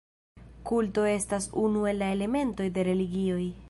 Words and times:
Kulto 0.69 1.03
estas 1.11 1.47
unu 1.67 1.87
el 1.93 2.03
la 2.05 2.11
elementoj 2.19 2.71
de 2.79 2.91
religioj. 2.93 3.43